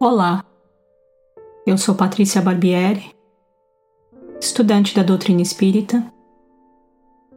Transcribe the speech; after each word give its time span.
Olá, 0.00 0.44
eu 1.66 1.76
sou 1.76 1.92
Patrícia 1.92 2.40
Barbieri, 2.40 3.10
estudante 4.40 4.94
da 4.94 5.02
doutrina 5.02 5.42
espírita 5.42 6.04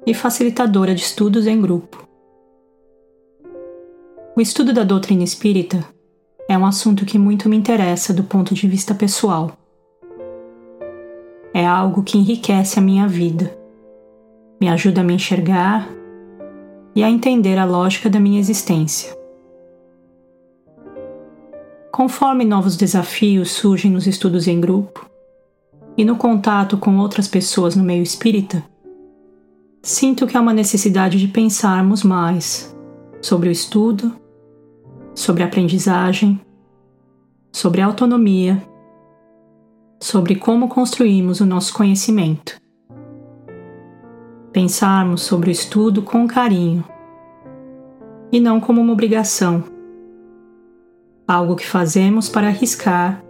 e 0.05 0.13
facilitadora 0.13 0.93
de 0.93 1.01
estudos 1.01 1.47
em 1.47 1.59
grupo. 1.59 2.07
O 4.37 4.39
estudo 4.39 4.71
da 4.73 4.83
doutrina 4.83 5.23
espírita 5.23 5.83
é 6.47 6.55
um 6.55 6.63
assunto 6.63 7.03
que 7.03 7.17
muito 7.17 7.49
me 7.49 7.57
interessa 7.57 8.13
do 8.13 8.25
ponto 8.25 8.53
de 8.53 8.67
vista 8.67 8.93
pessoal. 8.93 9.57
É 11.55 11.65
algo 11.65 12.03
que 12.03 12.15
enriquece 12.15 12.77
a 12.77 12.81
minha 12.83 13.07
vida, 13.07 13.57
me 14.61 14.69
ajuda 14.69 15.01
a 15.01 15.03
me 15.03 15.15
enxergar 15.15 15.89
e 16.95 17.03
a 17.03 17.09
entender 17.09 17.57
a 17.57 17.65
lógica 17.65 18.07
da 18.07 18.19
minha 18.19 18.39
existência. 18.39 19.19
Conforme 21.91 22.45
novos 22.45 22.77
desafios 22.77 23.51
surgem 23.51 23.91
nos 23.91 24.07
estudos 24.07 24.47
em 24.47 24.61
grupo 24.61 25.05
e 25.97 26.05
no 26.05 26.15
contato 26.15 26.77
com 26.77 26.97
outras 26.97 27.27
pessoas 27.27 27.75
no 27.75 27.83
meio 27.83 28.01
espírita, 28.01 28.63
sinto 29.83 30.25
que 30.25 30.37
há 30.37 30.41
uma 30.41 30.53
necessidade 30.53 31.19
de 31.19 31.27
pensarmos 31.27 32.01
mais 32.01 32.73
sobre 33.21 33.49
o 33.49 33.51
estudo, 33.51 34.15
sobre 35.13 35.43
a 35.43 35.47
aprendizagem, 35.47 36.39
sobre 37.51 37.81
a 37.81 37.87
autonomia, 37.87 38.65
sobre 39.99 40.35
como 40.35 40.69
construímos 40.69 41.41
o 41.41 41.45
nosso 41.45 41.73
conhecimento. 41.73 42.55
Pensarmos 44.53 45.23
sobre 45.23 45.49
o 45.49 45.51
estudo 45.51 46.01
com 46.01 46.25
carinho 46.25 46.85
e 48.31 48.39
não 48.39 48.61
como 48.61 48.79
uma 48.79 48.93
obrigação 48.93 49.80
algo 51.31 51.55
que 51.55 51.65
fazemos 51.65 52.27
para 52.27 52.47
arriscar 52.47 53.23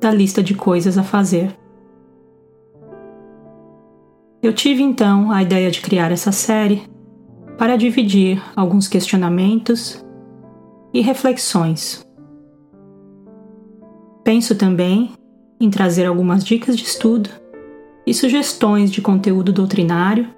da 0.00 0.12
lista 0.12 0.40
de 0.40 0.54
coisas 0.54 0.96
a 0.96 1.02
fazer. 1.02 1.56
Eu 4.40 4.52
tive 4.52 4.80
então 4.82 5.32
a 5.32 5.42
ideia 5.42 5.68
de 5.68 5.80
criar 5.80 6.12
essa 6.12 6.30
série 6.30 6.82
para 7.58 7.76
dividir 7.76 8.40
alguns 8.54 8.86
questionamentos 8.86 10.04
e 10.94 11.00
reflexões. 11.00 12.06
Penso 14.22 14.54
também 14.54 15.10
em 15.60 15.68
trazer 15.68 16.06
algumas 16.06 16.44
dicas 16.44 16.76
de 16.76 16.84
estudo 16.84 17.28
e 18.06 18.14
sugestões 18.14 18.88
de 18.90 19.00
conteúdo 19.00 19.52
doutrinário 19.52 20.28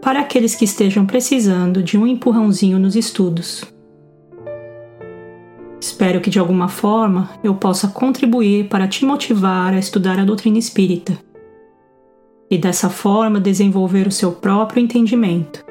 para 0.00 0.20
aqueles 0.20 0.54
que 0.54 0.64
estejam 0.64 1.04
precisando 1.04 1.82
de 1.82 1.98
um 1.98 2.06
empurrãozinho 2.06 2.78
nos 2.78 2.96
estudos. 2.96 3.73
Espero 5.84 6.18
que 6.18 6.30
de 6.30 6.38
alguma 6.38 6.66
forma 6.66 7.28
eu 7.44 7.54
possa 7.54 7.88
contribuir 7.88 8.70
para 8.70 8.88
te 8.88 9.04
motivar 9.04 9.74
a 9.74 9.78
estudar 9.78 10.18
a 10.18 10.24
doutrina 10.24 10.56
espírita 10.56 11.12
e 12.50 12.56
dessa 12.56 12.88
forma 12.88 13.38
desenvolver 13.38 14.06
o 14.06 14.10
seu 14.10 14.32
próprio 14.32 14.82
entendimento, 14.82 15.62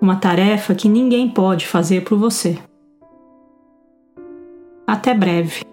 uma 0.00 0.14
tarefa 0.14 0.76
que 0.76 0.88
ninguém 0.88 1.28
pode 1.28 1.66
fazer 1.66 2.04
por 2.04 2.16
você. 2.16 2.56
Até 4.86 5.12
breve! 5.12 5.64